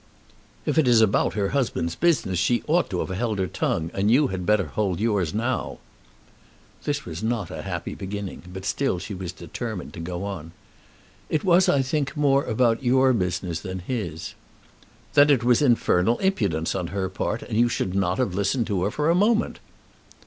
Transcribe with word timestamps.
"If 0.65 0.79
it 0.79 0.87
is 0.87 0.99
about 0.99 1.35
her 1.35 1.49
husband's 1.49 1.93
business 1.93 2.39
she 2.39 2.63
ought 2.65 2.89
to 2.89 3.01
have 3.01 3.09
held 3.15 3.37
her 3.37 3.45
tongue, 3.45 3.91
and 3.93 4.09
you 4.09 4.29
had 4.29 4.47
better 4.47 4.65
hold 4.65 4.99
yours 4.99 5.31
now." 5.31 5.77
This 6.85 7.05
was 7.05 7.21
not 7.21 7.51
a 7.51 7.61
happy 7.61 7.93
beginning, 7.93 8.41
but 8.51 8.65
still 8.65 8.97
she 8.97 9.13
was 9.13 9.31
determined 9.31 9.93
to 9.93 9.99
go 9.99 10.23
on. 10.23 10.53
"It 11.29 11.43
was 11.43 11.69
I 11.69 11.83
think 11.83 12.17
more 12.17 12.43
about 12.45 12.81
your 12.83 13.13
business 13.13 13.59
than 13.59 13.77
his." 13.77 14.33
"Then 15.13 15.29
it 15.29 15.43
was 15.43 15.61
infernal 15.61 16.17
impudence 16.17 16.73
on 16.73 16.87
her 16.87 17.07
part, 17.07 17.43
and 17.43 17.55
you 17.55 17.69
should 17.69 17.93
not 17.93 18.17
have 18.17 18.33
listened 18.33 18.65
to 18.65 18.81
her 18.85 18.89
for 18.89 19.07
a 19.07 19.13
moment." 19.13 19.59